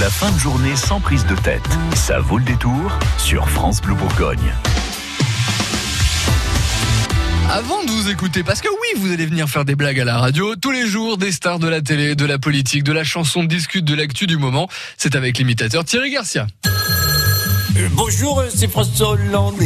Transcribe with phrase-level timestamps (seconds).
[0.00, 1.60] La fin de journée sans prise de tête.
[1.94, 4.54] Ça vaut le détour sur France Bleu Bourgogne.
[7.50, 10.16] Avant de vous écouter, parce que oui, vous allez venir faire des blagues à la
[10.16, 13.44] radio, tous les jours, des stars de la télé, de la politique, de la chanson,
[13.44, 14.68] discutent de l'actu du moment.
[14.96, 16.46] C'est avec l'imitateur Thierry Garcia.
[17.76, 19.60] Euh, bonjour, c'est François Hollande.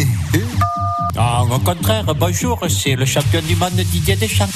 [1.16, 4.48] Ah, au contraire, bonjour, c'est le champion du monde Didier Deschamps.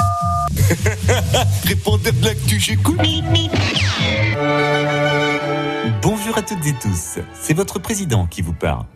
[1.65, 2.99] Répondez de l'actu, j'écoute.
[6.01, 8.87] Bonjour à toutes et tous, c'est votre président qui vous parle.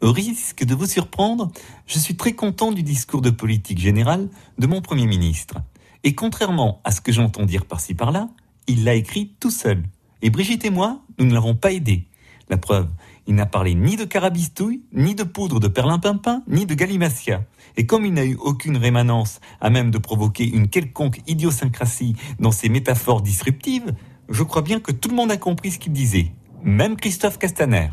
[0.00, 1.52] Au risque de vous surprendre,
[1.86, 5.58] je suis très content du discours de politique générale de mon Premier ministre.
[6.02, 8.28] Et contrairement à ce que j'entends dire par-ci par-là,
[8.66, 9.84] il l'a écrit tout seul.
[10.22, 12.08] Et Brigitte et moi, nous ne l'avons pas aidé.
[12.48, 12.88] La preuve,
[13.28, 17.44] il n'a parlé ni de carabistouille, ni de poudre de perlimpinpin, ni de galimatia.
[17.76, 22.50] Et comme il n'a eu aucune rémanence à même de provoquer une quelconque idiosyncrasie dans
[22.50, 23.94] ses métaphores disruptives,
[24.28, 26.32] je crois bien que tout le monde a compris ce qu'il disait.
[26.62, 27.88] Même Christophe Castaner.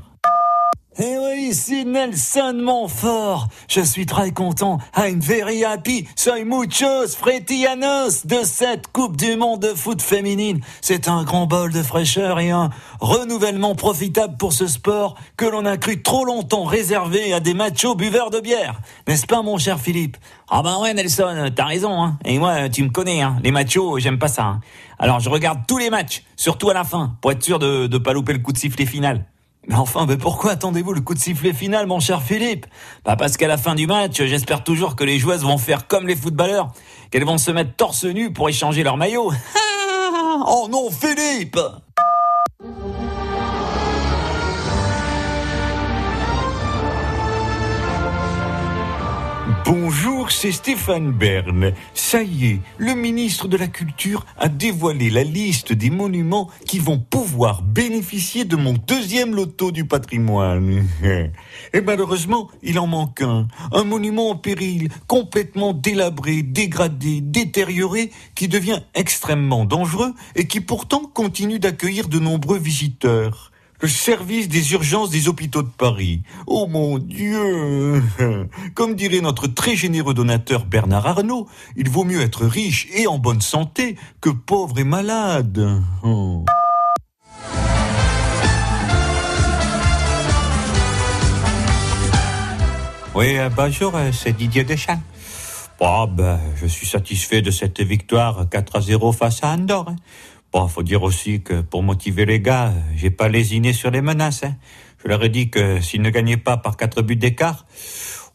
[0.99, 3.48] Eh c'est Nelson Montfort.
[3.67, 4.79] Je suis très content.
[4.95, 6.07] I'm very happy.
[6.15, 10.62] Soy muchos fretianos de cette Coupe du Monde de foot féminine.
[10.81, 15.65] C'est un grand bol de fraîcheur et un renouvellement profitable pour ce sport que l'on
[15.65, 18.79] a cru trop longtemps réservé à des machos buveurs de bière.
[19.07, 20.17] N'est-ce pas, mon cher Philippe?
[20.49, 22.17] Ah ben ouais, Nelson, t'as raison, hein.
[22.26, 23.37] Et moi, tu me connais, hein.
[23.43, 24.61] Les machos, j'aime pas ça, hein.
[24.99, 27.98] Alors, je regarde tous les matchs, surtout à la fin, pour être sûr de, de
[27.98, 29.26] pas louper le coup de sifflet final.
[29.68, 32.65] Mais enfin, mais pourquoi attendez-vous le coup de sifflet final, mon cher Philippe?
[33.04, 36.07] Bah parce qu'à la fin du match, j'espère toujours que les joueuses vont faire comme
[36.07, 36.71] les footballeurs,
[37.12, 39.32] qu'elles vont se mettre torse nu pour échanger leur maillot.
[40.48, 41.60] oh non, Philippe
[49.70, 51.73] Bonjour, c'est Stéphane Bern.
[51.93, 56.79] Ça y est, le ministre de la Culture a dévoilé la liste des monuments qui
[56.79, 60.88] vont pouvoir bénéficier de mon deuxième loto du patrimoine.
[61.73, 63.49] Et malheureusement, il en manque un.
[63.73, 71.01] Un monument en péril, complètement délabré, dégradé, détérioré, qui devient extrêmement dangereux et qui pourtant
[71.13, 73.51] continue d'accueillir de nombreux visiteurs
[73.81, 76.23] le service des urgences des hôpitaux de Paris.
[76.47, 78.01] Oh mon Dieu
[78.75, 83.17] Comme dirait notre très généreux donateur Bernard Arnault, il vaut mieux être riche et en
[83.17, 85.81] bonne santé que pauvre et malade.
[86.03, 86.45] Oh.
[93.16, 95.01] Oui, euh, bonjour, euh, c'est Didier Deschamps.
[95.79, 99.95] Bon, ben, je suis satisfait de cette victoire 4 à 0 face à Andorre.
[100.53, 104.44] Bon, faut dire aussi que pour motiver les gars, j'ai pas lésiné sur les menaces.
[104.44, 104.56] Hein.
[105.03, 107.66] Je leur ai dit que s'ils ne gagnaient pas par quatre buts d'écart,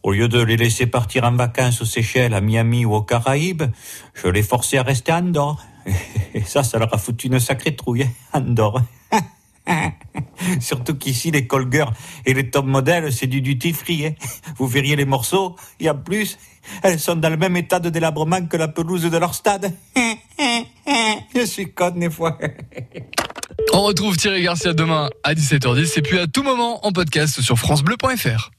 [0.02, 3.64] au lieu de les laisser partir en vacances aux Seychelles, à Miami ou aux Caraïbes,
[4.14, 5.64] je les forçais à rester à Andorre.
[6.34, 8.82] Et ça, ça leur a foutu une sacrée trouille, hein, Andorre.
[10.60, 11.84] Surtout qu'ici, les Colger
[12.26, 14.06] et les top modèles, c'est du duty free.
[14.06, 14.12] Hein.
[14.56, 16.38] Vous verriez les morceaux, y a plus.
[16.82, 19.72] Elles sont dans le même état de délabrement que la pelouse de leur stade.
[21.42, 22.38] Je suis conne des fois.
[23.72, 27.58] On retrouve Thierry Garcia demain à 17h10 et puis à tout moment en podcast sur
[27.58, 28.50] francebleu.fr.